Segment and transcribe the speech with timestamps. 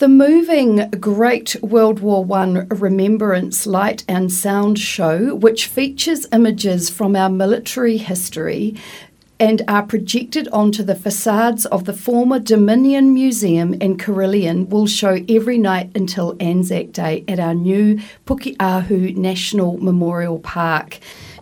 [0.00, 7.14] The moving Great World War I Remembrance Light and Sound Show, which features images from
[7.14, 8.76] our military history
[9.38, 15.18] and are projected onto the facades of the former Dominion Museum in Carillon, will show
[15.28, 20.98] every night until Anzac Day at our new Pukeahu National Memorial Park.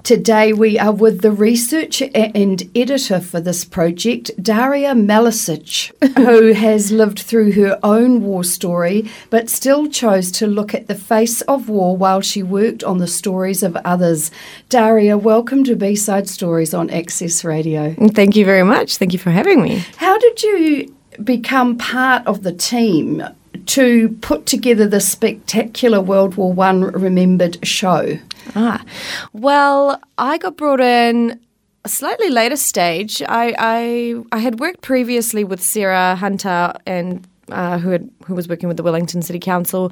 [0.09, 6.91] Today we are with the researcher and editor for this project, Daria Malisic, who has
[6.91, 11.69] lived through her own war story but still chose to look at the face of
[11.69, 14.31] war while she worked on the stories of others.
[14.71, 17.95] Daria, welcome to B-Side Stories on Access Radio.
[18.13, 18.97] Thank you very much.
[18.97, 19.85] Thank you for having me.
[19.99, 23.23] How did you become part of the team
[23.67, 28.19] to put together the spectacular World War One remembered show?
[28.55, 28.85] Ah,
[29.33, 31.39] well, I got brought in
[31.85, 33.23] a slightly later stage.
[33.23, 37.27] I I, I had worked previously with Sarah Hunter and.
[37.51, 39.91] Uh, who had, who was working with the Wellington City Council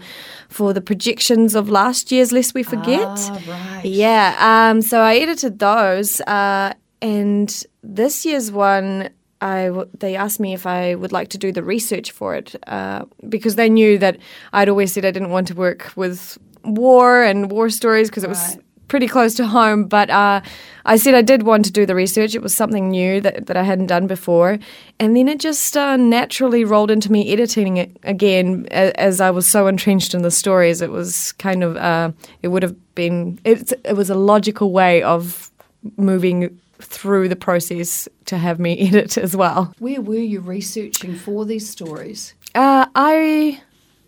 [0.51, 3.09] for the projections of last year's Lest We Forget?
[3.09, 3.83] Ah, right.
[3.83, 9.09] Yeah, um, so I edited those, uh, and this year's one
[9.41, 12.55] I w- they asked me if I would like to do the research for it
[12.67, 14.17] uh, because they knew that
[14.53, 18.29] I'd always said I didn't want to work with war and war stories because it
[18.31, 18.63] was Right.
[18.89, 19.85] pretty close to home.
[19.85, 20.41] But uh,
[20.85, 22.35] I said I did want to do the research.
[22.35, 24.59] It was something new that, that I hadn't done before.
[24.99, 29.31] And then it just uh, naturally rolled into me editing it again as, as I
[29.31, 30.81] was so entrenched in the stories.
[30.81, 35.03] It was kind of, uh, it would have been, it, it was a logical way
[35.03, 35.51] of
[35.97, 39.73] moving through the process to have me edit as well.
[39.79, 42.35] Where were you researching for these stories?
[42.55, 43.61] Uh, I,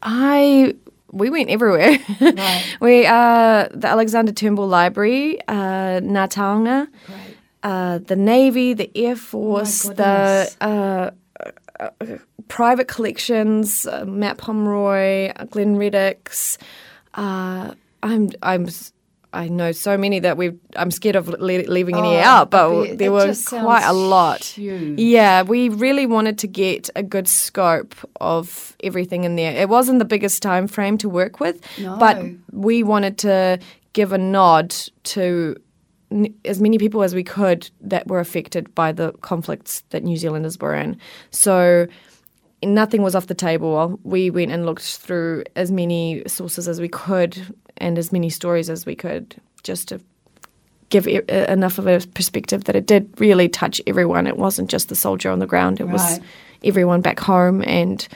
[0.02, 0.74] I,
[1.10, 1.98] we went everywhere.
[2.20, 2.76] Right.
[2.80, 6.88] we, uh, the Alexander Turnbull Library, uh, Ngā Taonga,
[7.62, 11.10] uh, the Navy, the Air Force, the uh,
[11.80, 11.90] uh,
[12.48, 16.58] private collections, uh, Matt Pomeroy, Glenn Reddick's.
[17.14, 18.68] Uh, I'm, I'm,
[19.32, 20.52] I know so many that we.
[20.76, 24.42] I'm scared of le- leaving any Oh, out, but there were quite a lot.
[24.44, 24.98] huge.
[24.98, 29.54] Yeah, we really wanted to get a good scope of everything in there.
[29.54, 31.60] It wasn't the biggest time frame to work with,
[31.98, 32.22] but
[32.52, 33.58] we wanted to
[33.92, 34.70] give a nod
[35.04, 35.56] to
[36.10, 40.16] n- as many people as we could that were affected by the conflicts that New
[40.16, 40.96] Zealanders were in.
[41.30, 41.86] So
[42.62, 44.00] nothing was off the table.
[44.04, 48.70] We went and looked through as many sources as we could and as many stories
[48.70, 50.00] as we could just to
[50.90, 54.26] give e- enough of a perspective that it did really touch everyone.
[54.26, 55.80] It wasn't just the soldier on the ground.
[55.80, 56.20] It was
[56.64, 58.06] everyone back home and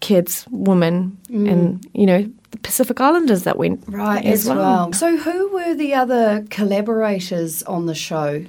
[0.00, 4.92] kids, women, and you know the Pacific Islanders that went Right, as, well.
[4.92, 8.44] So, who were the other collaborators on the show?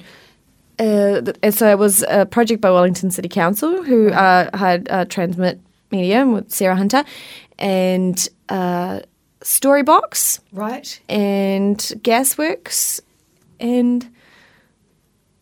[0.77, 1.21] Uh,
[1.51, 6.25] so it was a project by Wellington City Council who uh, had uh, Transmit Media
[6.25, 7.03] with Sarah Hunter
[7.57, 8.99] and uh,
[9.45, 10.99] Storybox Right.
[11.07, 12.99] and Gasworks
[13.59, 14.09] and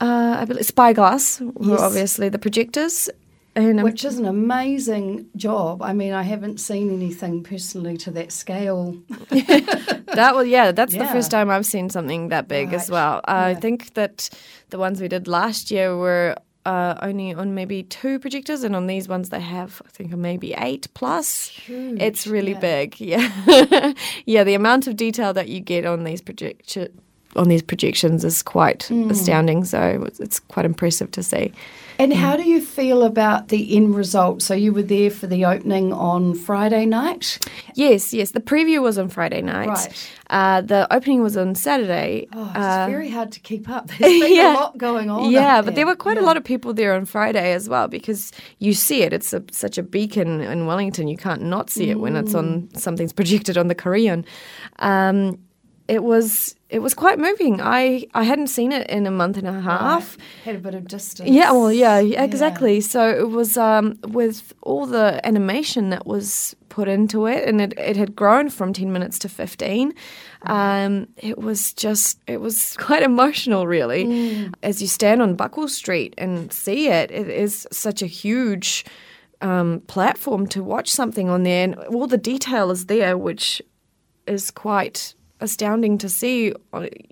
[0.02, 1.80] uh, I believe Spyglass were Yes.
[1.82, 3.10] obviously the projectors.
[3.56, 5.82] And um, Which is an amazing job.
[5.84, 8.98] I mean, I haven't seen anything personally to that scale.
[9.30, 13.22] that was yeah, that's the first time I've seen something that big as well.
[13.26, 13.60] I Yeah.
[13.60, 14.30] think that
[14.70, 16.36] the ones we did last year were
[16.66, 20.54] uh, only on maybe two projectors, and on these ones they have I think maybe
[20.54, 21.52] eight plus.
[21.68, 22.60] it's really yeah.
[22.60, 23.94] big, yeah,
[24.26, 24.44] yeah.
[24.44, 26.78] The amount of detail that you get on these project
[27.36, 29.10] on these projections is quite Hmm.
[29.10, 29.64] astounding.
[29.66, 31.52] So it's, quite impressive to see.
[32.00, 34.42] And how do you feel about the end result?
[34.42, 37.38] So, you were there for the opening on Friday night?
[37.76, 38.32] Yes, yes.
[38.32, 39.68] The preview was on Friday night.
[39.70, 40.12] Right.
[40.32, 42.28] Uh, the opening was on Saturday.
[42.34, 43.88] Oh, it's Uh, very hard to keep up.
[44.00, 44.54] There's been yeah.
[44.54, 45.30] a lot going on.
[45.32, 46.24] Yeah, but there were quite Yeah.
[46.24, 49.14] a lot of people there on Friday as well because you see it.
[49.14, 51.08] It's a, such a beacon in Wellington.
[51.08, 52.80] You can't not see it when it's on Mm.
[52.80, 54.26] something's projected on the Carillon.
[54.80, 55.38] Um,
[55.88, 57.62] it was it was quite moving.
[57.62, 60.18] I, I hadn't seen it in a month and a half.
[60.18, 60.28] Right.
[60.46, 61.30] Had a bit of distance.
[61.30, 62.82] Yeah, well, yeah, yeah, exactly.
[62.82, 67.78] So it was um, with all the animation that was put into it, and it,
[67.78, 69.94] it had grown from 10 minutes to 15.
[70.48, 74.52] Um, it was just, it was quite emotional, really.
[74.64, 78.84] As you stand on Buckle Street and see it, it is such a huge
[79.42, 83.62] um, platform to watch something on there, and all the detail is there, which
[84.26, 85.14] is quite
[85.44, 86.54] astounding to see.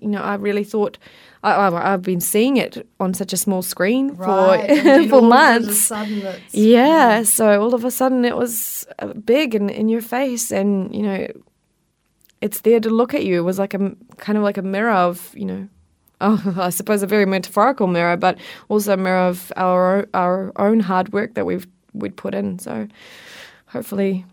[0.00, 0.98] You know, I really thought
[1.44, 4.68] I, I've been seeing it on such a small screen Right.
[4.68, 5.90] for for all of a months.
[5.90, 10.50] it's- Yeah, so all of a sudden it was uh, big and in your face,
[10.52, 11.26] and you know,
[12.40, 13.38] it's there to look at you.
[13.38, 15.68] It was like a kind of like a mirror of you know.
[16.24, 18.38] Oh, I suppose a very metaphorical mirror, but
[18.68, 22.60] also a mirror of our our own hard work that we've we'd put in.
[22.60, 22.86] So,
[23.66, 24.24] hopefully,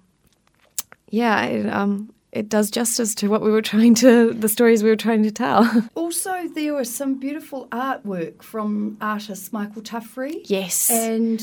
[1.10, 4.90] yeah, it, um, it does justice to what we were trying to, the stories we
[4.90, 5.62] were trying to tell.
[5.96, 10.36] Also, there was some beautiful artwork from artist Michael Tuffery.
[10.46, 10.90] yes.
[10.90, 11.40] And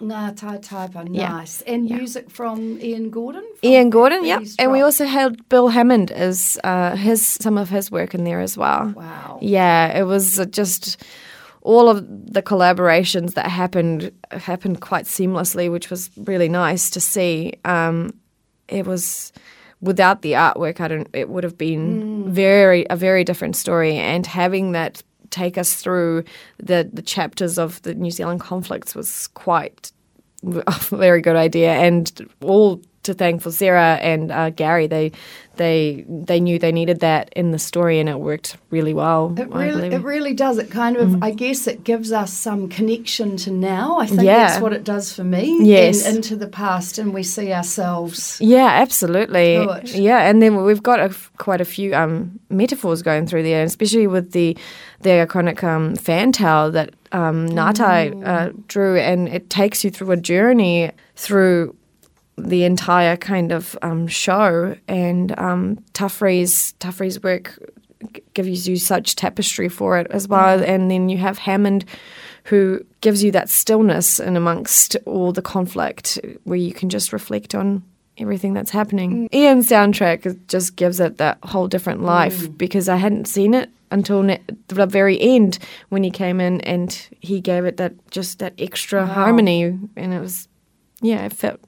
[0.00, 1.28] Ngatai Taepa, Yeah.
[1.38, 1.62] nice.
[1.72, 1.96] And Yeah.
[1.96, 3.44] music from Ian Gordon.
[3.58, 4.38] from Ian Gordon, yep.
[4.40, 8.24] Betty's And we also had Bill Hammond as uh, his some of his work in
[8.24, 8.92] there as well.
[8.96, 9.38] Wow.
[9.40, 11.02] Yeah, it was just
[11.62, 11.98] all of
[12.36, 17.54] the collaborations that happened happened quite seamlessly, which was really nice to see.
[17.64, 18.12] Um,
[18.68, 19.32] it was
[19.84, 21.08] without the artwork, I don't.
[21.12, 22.30] It would have been mm.
[22.30, 26.24] very a very different story, and having that take us through
[26.58, 29.92] the the chapters of the New Zealand conflicts was quite
[30.42, 34.86] a very good idea, and all to thank for Sarah and uh, Gary.
[34.86, 35.12] They
[35.56, 39.32] they they knew they needed that in the story, and it worked really well.
[39.38, 40.58] It really, it really does.
[40.58, 43.98] It kind of, I guess, it gives us some connection to now.
[44.00, 44.48] I think Yeah.
[44.48, 45.58] that's what it does for me.
[45.62, 46.04] Yes.
[46.06, 48.38] And into the past, and we see ourselves.
[48.40, 49.64] Yeah, absolutely.
[49.84, 54.06] Yeah, and then we've got a quite a few um, metaphors going through there, especially
[54.06, 54.56] with the
[55.02, 60.16] the iconic um, fantail that um, Ngatai uh, drew, and it takes you through a
[60.16, 61.76] journey through
[62.36, 64.76] the entire kind of um, show.
[64.88, 66.74] And um, Tuffery's
[67.22, 67.58] work
[68.34, 71.84] gives you such tapestry for it as well, and then you have Hammond.
[72.48, 77.54] Who gives you that stillness in amongst all the conflict, where you can just reflect
[77.54, 77.82] on
[78.18, 79.28] everything that's happening.
[79.32, 84.22] Ian's soundtrack just gives it that whole different life because I hadn't seen it until
[84.22, 85.58] ne- the very end
[85.88, 89.62] when he came in and he gave it that just that extra harmony,
[89.96, 90.48] and it was
[91.00, 91.60] yeah, it felt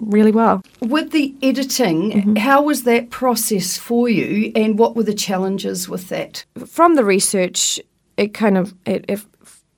[0.00, 0.62] really well.
[0.80, 2.36] With the editing, Mm-hmm.
[2.36, 6.44] how was that process for you, and what were the challenges with that?
[6.66, 7.80] From the research,
[8.16, 9.20] it kind of it, it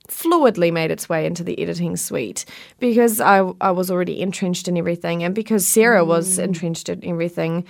[0.09, 2.45] fluidly made its way into the editing suite
[2.79, 7.65] because I, I was already entrenched in everything and because Sarah was entrenched in everything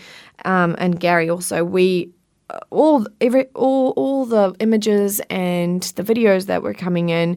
[0.44, 2.10] um, and Gary also we
[2.50, 7.36] uh, all every all all the images and the videos that were coming in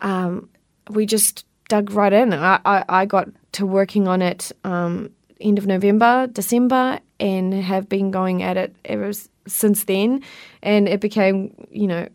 [0.00, 0.48] um,
[0.88, 5.10] we just dug right in I, I, I got to working on it um,
[5.40, 9.12] end of November December and have been going at it ever
[9.46, 10.22] since then
[10.62, 12.08] and it became you know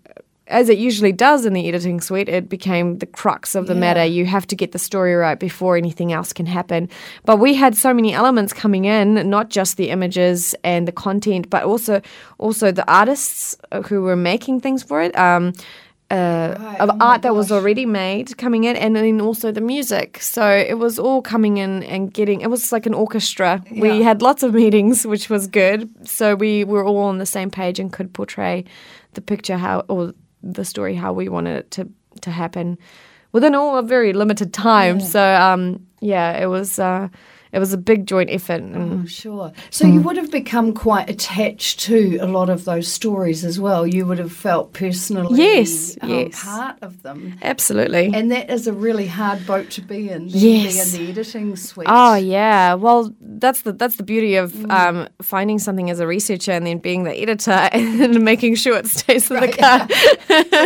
[0.47, 3.79] as it usually does in the editing suite, it became the crux of the Yeah.
[3.79, 4.03] matter.
[4.03, 6.89] You have to get the story right before anything else can happen.
[7.23, 11.50] But we had so many elements coming in, not just the images and the content,
[11.50, 12.01] but also
[12.39, 13.55] also the artists
[13.88, 15.17] who were making things for it.
[15.17, 15.53] Um,
[16.13, 19.62] uh, Right, of oh art that was already made coming in, and then also the
[19.62, 20.21] music.
[20.21, 22.42] So it was all coming in and getting.
[22.42, 23.63] It was like an orchestra.
[23.71, 25.89] We had lots of meetings, which was good.
[26.07, 28.65] So we were all on the same page and could portray
[29.13, 31.89] the picture how or the story how we wanted it to
[32.21, 32.77] to happen
[33.31, 35.00] within all a very limited time.
[35.00, 35.06] Yeah.
[35.06, 37.10] So um, yeah, it was uh,
[37.53, 38.61] it was a big joint effort.
[38.61, 39.53] And Oh, sure.
[39.69, 43.85] So you would have become quite attached to a lot of those stories as well.
[43.85, 46.44] You would have felt personally Yes, um, yes.
[46.44, 47.38] part of them.
[47.41, 48.11] Absolutely.
[48.13, 50.27] And that is a really hard boat to be in.
[50.29, 50.91] Yes.
[50.91, 51.88] Be in the editing suite.
[51.89, 56.51] Oh yeah, well that's the that's the beauty of um, finding something as a researcher
[56.51, 59.88] and then being the editor and making sure it stays in the car.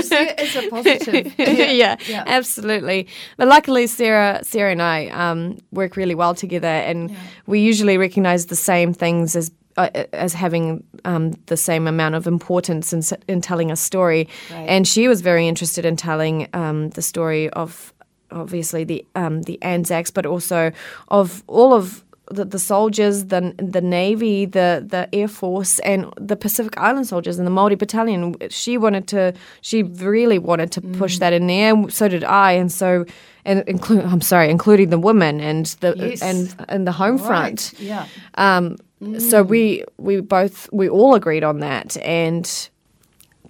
[0.08, 1.34] So it's a positive.
[1.40, 2.24] yeah, yeah.
[2.28, 3.08] absolutely.
[3.38, 7.16] But luckily, Sarah, Sarah and I um, work really well together, and
[7.46, 12.26] we usually recognise the same things as uh, as having um, the same amount of
[12.26, 14.28] importance in, in telling a story.
[14.52, 14.66] Right.
[14.68, 17.94] And she was very interested in telling um, the story of
[18.32, 20.72] obviously the um, the Anzacs, but also
[21.10, 26.36] of all of the, the soldiers, the the navy, the the air force, and the
[26.36, 28.36] Pacific Island soldiers and the Maori battalion.
[28.50, 31.90] She wanted to, she really wanted to push that in there.
[31.90, 33.06] So did I, and so
[33.46, 36.22] and include I'm sorry, including the women and the Yes.
[36.22, 37.74] and and the home front.
[37.80, 38.06] Yeah.
[38.36, 38.78] Um,
[39.20, 42.70] So we we both we all agreed on that and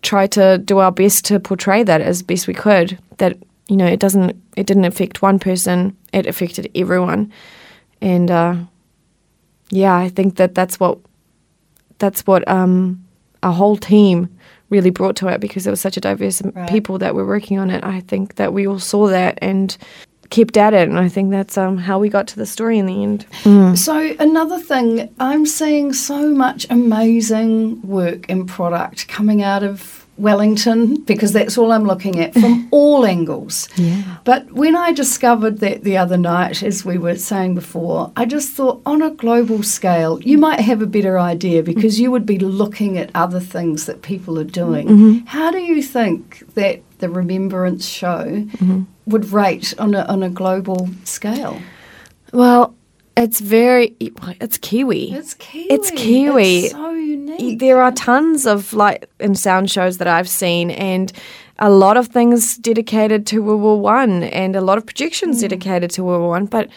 [0.01, 2.97] tried to do our best to portray that as best we could.
[3.17, 3.37] That
[3.69, 7.31] you know it doesn't it didn't affect one person; it affected everyone.
[8.01, 8.55] And uh,
[9.69, 10.99] yeah, I think that that's what
[11.99, 13.03] that's what um,
[13.43, 14.29] our whole team
[14.69, 16.69] really brought to it because it was such a diverse Right.
[16.69, 17.83] people that were working on it.
[17.83, 19.75] I think that we all saw that and
[20.29, 22.85] kept at it, and I think that's um, how we got to the story in
[22.85, 23.77] the end.
[23.77, 31.01] So another thing, I'm seeing so much amazing work and product coming out of Wellington
[31.01, 33.69] because that's all I'm looking at from all angles.
[33.75, 34.17] Yeah.
[34.23, 38.53] But when I discovered that the other night, as we were saying before, I just
[38.53, 42.39] thought on a global scale, you might have a better idea because you would be
[42.39, 44.87] looking at other things that people are doing.
[44.87, 45.25] Mm-hmm.
[45.27, 48.83] How do you think that the Remembrance show mm-hmm.
[49.05, 51.61] would rate on a, on a global scale?
[52.33, 52.75] Well,
[53.17, 55.11] It's very, it's Kiwi.
[55.11, 55.73] It's Kiwi.
[55.73, 56.59] It's Kiwi.
[56.59, 57.59] It's so unique.
[57.59, 61.11] There are tons of light and sound shows that I've seen, and
[61.57, 65.89] a lot of things dedicated to World War One, and a lot of projections dedicated
[65.91, 66.45] to World War One.
[66.45, 66.69] But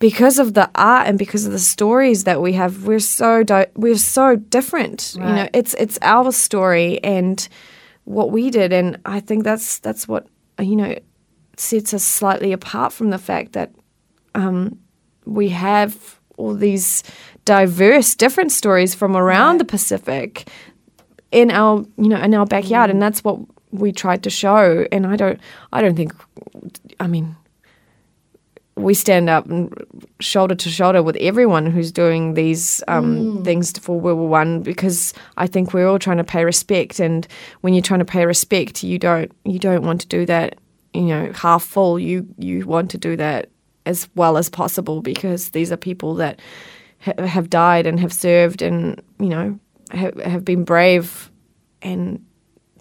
[0.00, 3.68] because of the art and because of the stories that we have, we're so di-
[3.76, 5.14] we're so different.
[5.14, 7.48] You know, it's it's our story and
[8.02, 10.26] what we did, and I think that's that's what
[10.58, 10.98] you know
[11.56, 13.70] sets us slightly apart from the fact that
[14.34, 14.78] um,
[15.24, 17.02] we have all these
[17.44, 20.48] diverse, different stories from around the Pacific
[21.30, 23.38] in our you know in our backyard, and that's what
[23.70, 24.86] we tried to show.
[24.92, 25.40] And I don't
[25.72, 26.12] I don't think
[27.00, 27.36] I mean
[28.74, 29.72] we stand up and
[30.20, 35.12] shoulder to shoulder with everyone who's doing these um, things for World War One because
[35.36, 37.26] I think we're all trying to pay respect, and
[37.60, 40.58] when you're trying to pay respect, you don't you don't want to do that,
[40.94, 41.98] you know, half full.
[41.98, 43.50] You you want to do that
[43.86, 46.40] as well as possible because these are people that
[47.00, 49.58] ha- have died and have served, and you know,
[49.90, 51.30] have, have been brave,
[51.82, 52.24] and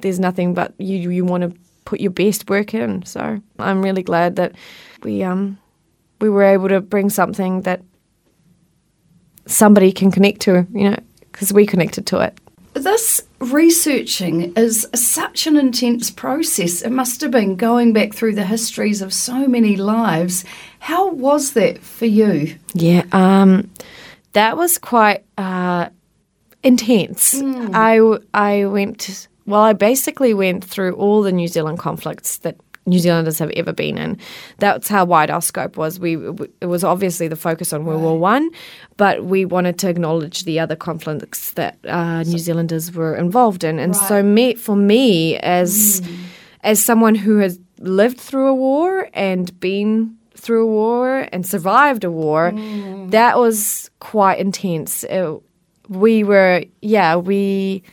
[0.01, 3.03] there's nothing but you you want to put your best work in.
[3.05, 4.55] So I'm really glad that
[5.03, 5.58] we um
[6.20, 7.81] we were able to bring something that
[9.48, 10.98] somebody can connect to, you know,
[11.31, 12.39] because we connected to it.
[12.74, 16.81] This researching is such an intense process.
[16.81, 20.45] It must have been going back through the histories of so many lives.
[20.79, 22.55] How was that for you?
[22.74, 23.69] Yeah, um,
[24.33, 25.89] that was quite uh,
[26.63, 27.33] intense.
[27.41, 28.00] i
[28.33, 29.62] i went well.
[29.62, 32.57] I basically went through all the New Zealand conflicts that
[32.91, 34.17] New Zealanders have ever been in.
[34.57, 35.98] That's how wide our scope was.
[35.98, 36.17] We
[36.60, 38.50] it was obviously the focus on World War One,
[38.98, 43.79] but we wanted to acknowledge the other conflicts that uh, New Zealanders were involved in.
[43.79, 46.15] And so, me for me as hmm.
[46.63, 52.03] as someone who has lived through a war and been through a war and survived
[52.03, 53.10] a war, hmm.
[53.10, 55.05] that was quite intense.
[55.05, 55.41] It-
[55.89, 57.83] we were, yeah, we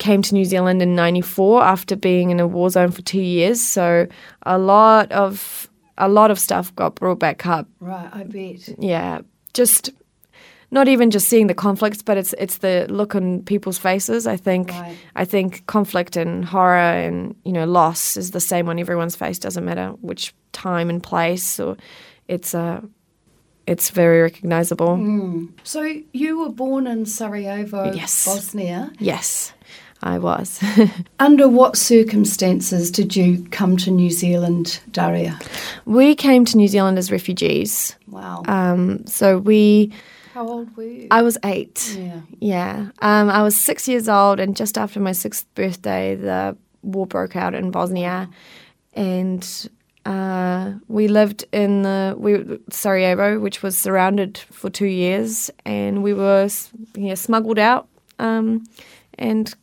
[0.00, 3.60] came to New Zealand in 94 after being in a war zone for two years.
[3.62, 4.08] So
[4.42, 7.68] a lot of a lot of stuff got brought back up.
[7.78, 8.68] Right, I bet.
[8.78, 9.20] Yeah,
[9.54, 9.90] just
[10.72, 14.26] not even just seeing the conflicts, but it's it's the look on people's faces.
[14.26, 14.96] I think Right.
[15.16, 19.38] I think conflict and horror and you know loss is the same on everyone's face.
[19.38, 21.76] Doesn't matter which time and place, or
[22.28, 22.80] it's uh,
[23.66, 24.96] it's very recognizable.
[25.64, 28.24] So you were born in Sarajevo, Yes.
[28.24, 28.90] Bosnia.
[28.98, 29.52] Yes,
[30.02, 30.62] I was.
[31.18, 35.38] Under what circumstances did you come to New Zealand, Daria?
[35.84, 37.96] we came to New Zealand as refugees.
[38.08, 38.42] Wow.
[38.46, 39.92] Um, so we,
[40.32, 41.08] How old were you?
[41.10, 41.96] I was eight.
[41.98, 42.20] yeah.
[42.40, 42.90] Yeah.
[43.02, 47.36] Um, I was six years old, and just after my sixth birthday, the war broke
[47.36, 48.28] out in Bosnia,
[48.94, 49.68] and
[50.06, 56.14] uh, we lived in the we Sarajevo, which was surrounded for two years, and we
[56.14, 56.48] were
[56.96, 57.86] yeah, smuggled out,
[58.18, 58.64] um,
[59.18, 59.54] and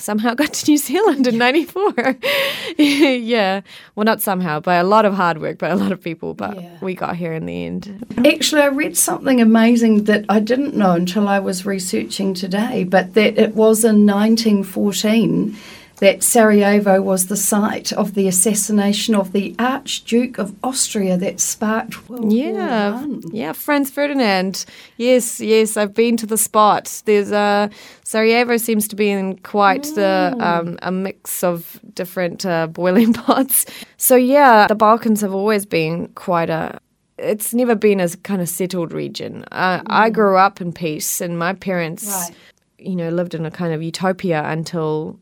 [0.00, 2.16] somehow got to New Zealand in '94.
[2.78, 3.60] yeah,
[3.94, 6.60] well, not somehow, by a lot of hard work by a lot of people, but
[6.60, 6.76] Yeah.
[6.80, 8.04] we got here in the end.
[8.26, 13.14] Actually, I read something amazing that I didn't know until I was researching today, but
[13.14, 15.56] that it was in 1914
[16.00, 22.08] that Sarajevo was the site of the assassination of the Archduke of Austria that sparked
[22.08, 23.22] World Yeah, War One.
[23.32, 24.64] yeah, Franz Ferdinand.
[24.96, 27.02] Yes, yes, I've been to the spot.
[27.04, 27.68] There's uh,
[28.04, 33.66] Sarajevo seems to be in quite the um, a mix of different uh, boiling pots.
[33.96, 36.78] So yeah, the Balkans have always been quite a.
[37.18, 39.44] It's never been a kind of settled region.
[39.52, 42.30] Uh, I grew up in peace, and my parents, Right.
[42.78, 45.18] you know, lived in a kind of utopia until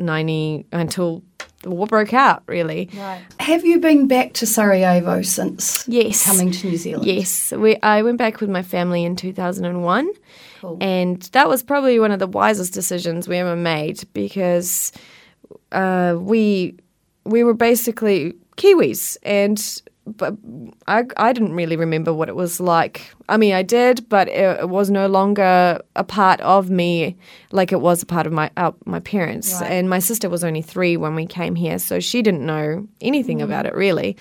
[0.00, 1.22] ninety until
[1.62, 2.42] the war broke out.
[2.46, 2.88] Really.
[2.96, 3.20] Right.
[3.40, 6.24] Have you been back to Sarajevo since Yes.
[6.24, 7.06] coming to New Zealand?
[7.06, 10.08] Yes, we, I went back with my family in 2001,
[10.60, 10.78] Cool.
[10.80, 14.92] and that was probably one of the wisest decisions we ever made because
[15.72, 16.76] uh, we
[17.24, 19.58] we were basically Kiwis, and
[20.16, 20.36] but
[20.86, 23.10] I I didn't really remember what it was like.
[23.28, 27.16] I mean, I did, but it, it was no longer a part of me
[27.52, 29.52] like it was a part of my uh, my parents.
[29.60, 29.70] Right.
[29.72, 33.42] And my sister was only three when we came here, so she didn't know anything
[33.42, 34.16] about it really.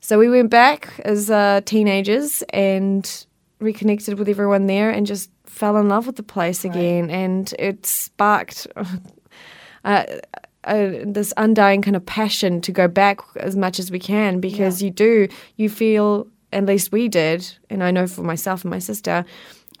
[0.00, 3.26] So we went back as uh, teenagers and
[3.58, 7.10] reconnected with everyone there, and just fell in love with the place again.
[7.10, 8.66] And it sparked.
[9.82, 10.04] Uh,
[10.64, 14.82] uh, this undying kind of passion to go back as much as we can because
[14.82, 15.26] you do
[15.56, 19.24] you feel at least we did and i know for myself and my sister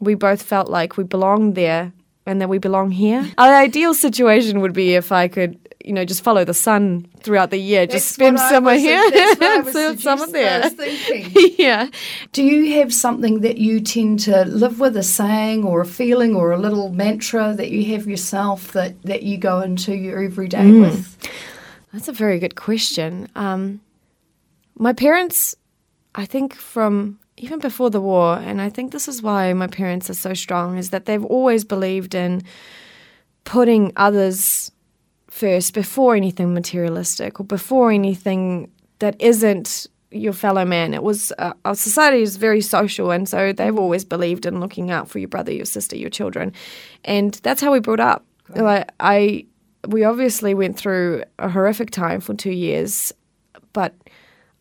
[0.00, 1.92] we both felt like we belonged there
[2.30, 3.28] and that we belong here.
[3.38, 7.50] Our ideal situation would be if I could, you know, just follow the sun throughout
[7.50, 10.62] the year, That's just spend summer here, that's what I was so summer there.
[10.62, 11.54] I was thinking.
[11.58, 11.88] yeah.
[12.32, 16.34] Do you have something that you tend to live with, a saying or a feeling
[16.36, 20.58] or a little mantra that you have yourself that, that you go into your everyday
[20.70, 20.80] Mm.
[20.82, 21.16] with?
[21.92, 23.28] That's a very good question.
[23.34, 23.80] Um,
[24.76, 25.56] my parents,
[26.14, 30.10] I think from even before the war, and I think this is why my parents
[30.10, 32.42] are so strong, is that they've always believed in
[33.44, 34.70] putting others
[35.28, 40.92] first before anything materialistic or before anything that isn't your fellow man.
[40.92, 44.90] It was uh, our society is very social, and so they've always believed in looking
[44.90, 46.52] out for your brother, your sister, your children,
[47.06, 48.22] and that's how we brought up.
[48.54, 49.46] Like I,
[49.88, 53.14] we obviously went through a horrific time for two years,
[53.72, 53.94] but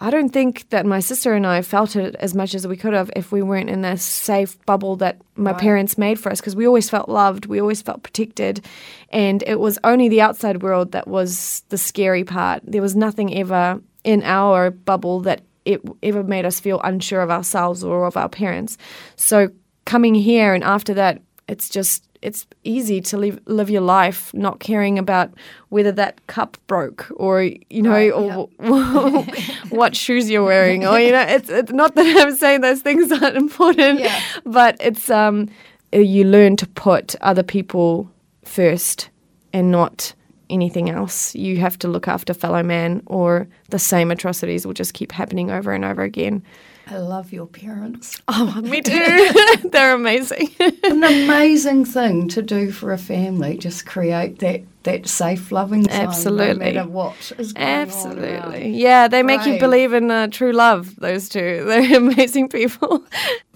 [0.01, 2.93] I don't think that my sister and I felt it as much as we could
[2.93, 5.59] have if we weren't in this safe bubble that my Right.
[5.59, 8.65] parents made for us because we always felt loved, we always felt protected,
[9.09, 12.61] and it was only the outside world that was the scary part.
[12.65, 17.29] There was nothing ever in our bubble that it ever made us feel unsure of
[17.29, 18.77] ourselves or of our parents.
[19.17, 19.49] So
[19.85, 24.59] coming here and after that, it's just it's easy to live live your life not
[24.59, 25.31] caring about
[25.69, 28.49] whether that cup broke or you know Right, or
[29.69, 33.11] what shoes you're wearing or you know it's, it's not that I'm saying those things
[33.21, 34.19] aren't important Yeah.
[34.45, 35.47] but it's um
[35.91, 38.09] you learn to put other people
[38.43, 39.09] first
[39.53, 40.13] and not
[40.51, 41.35] anything else.
[41.35, 45.51] You have to look after fellow man or the same atrocities will just keep happening
[45.51, 46.43] over and over again
[46.91, 48.22] I love your parents.
[48.27, 49.31] oh me too
[49.69, 55.51] they're amazing An amazing thing to do for a family, just create that, that safe,
[55.51, 56.53] loving zone Absolutely.
[56.53, 58.36] no matter what is going on Absolutely.
[58.36, 58.75] around.
[58.75, 61.63] Yeah, they make you believe in uh, true love, those two.
[61.65, 63.03] They're amazing people.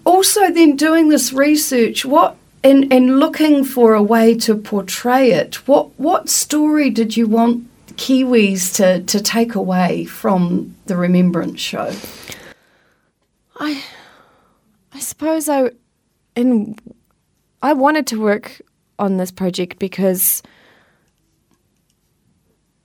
[0.04, 5.66] Also, then doing this research, what and and looking for a way to portray it.
[5.68, 11.92] What what story did you want Kiwis to to take away from the Remembrance Show?
[13.56, 13.82] I
[14.92, 15.70] I suppose I
[16.36, 16.76] in
[17.62, 18.60] I wanted to work
[18.98, 20.42] on this project because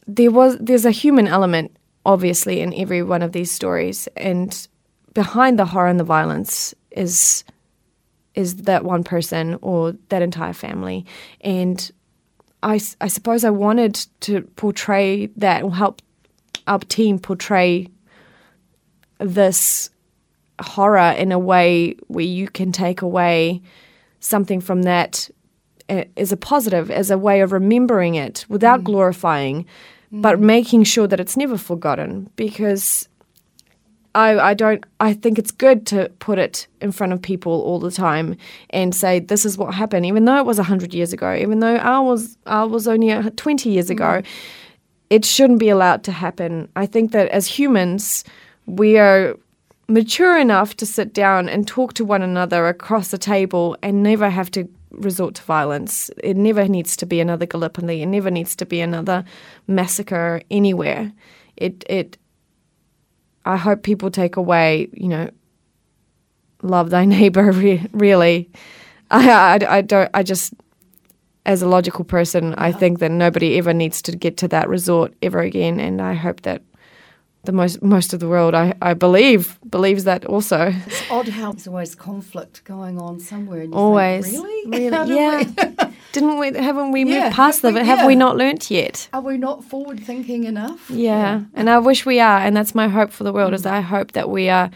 [0.08, 4.68] there was there's a human element obviously in every one of these stories and
[5.14, 7.44] behind the horror and the violence is
[8.36, 11.06] is that one person or that entire family.
[11.42, 11.92] And
[12.64, 16.02] I, I suppose I wanted to portray that or help
[16.68, 17.88] our team portray
[19.20, 19.90] this
[20.60, 23.62] horror in a way where you can take away
[24.20, 25.30] something from that
[25.90, 28.84] uh, as a positive, as a way of remembering it without mm.
[28.84, 29.66] glorifying,
[30.14, 30.22] mm.
[30.22, 32.30] but making sure that it's never forgotten.
[32.36, 33.10] Because
[34.16, 34.84] I, I don't.
[35.00, 38.36] I think it's good to put it in front of people all the time
[38.72, 41.76] and say this is what happened, even though it was hundred years ago, even though
[41.76, 44.22] I was I was only twenty years ago.
[44.22, 44.26] Mm.
[45.10, 46.70] It shouldn't be allowed to happen.
[46.76, 48.24] I think that as humans,
[48.68, 49.36] we are
[49.90, 54.30] mature enough to sit down and talk to one another across the table and never
[54.30, 56.10] have to resort to violence.
[56.24, 58.02] It never needs to be another Gallipoli.
[58.02, 59.26] It never needs to be another
[59.68, 61.12] massacre anywhere.
[61.58, 62.18] It it.
[63.46, 65.30] I hope people take away, you know,
[66.62, 67.52] love thy neighbor.
[67.52, 68.50] Re- really,
[69.12, 70.10] I, I I don't.
[70.14, 70.54] I just.
[71.46, 75.16] As a logical person, I think that nobody ever needs to get to that resort
[75.24, 76.62] ever again, and I hope that
[77.50, 80.72] the most most of the world, I, I believe, believes that also.
[80.86, 83.66] It's odd how there's always conflict going on somewhere.
[83.74, 85.92] Always, think, really, really, yeah.
[86.12, 86.54] Didn't we?
[86.54, 87.82] Haven't we Yeah, moved past have them?
[87.82, 87.88] we?
[87.88, 89.10] Have we not learnt yet?
[89.14, 90.90] Are we not forward thinking enough?
[90.92, 91.42] Yeah.
[91.56, 93.54] and I wish we are, and that's my hope for the world.
[93.54, 93.72] Is mm.
[93.72, 94.70] I hope that we are,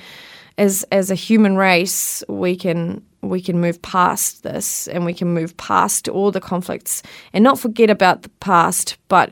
[0.58, 5.28] as as a human race, we can we can move past this, and we can
[5.28, 9.32] move past all the conflicts, and not forget about the past, but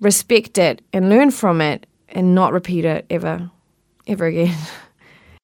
[0.00, 1.84] respect it and learn from it,
[2.18, 3.48] and not repeat it ever,
[4.08, 4.56] ever again.